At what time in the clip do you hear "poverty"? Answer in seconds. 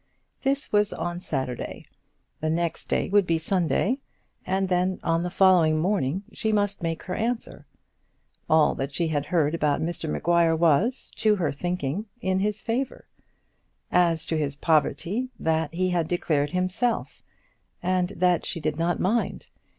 14.55-15.29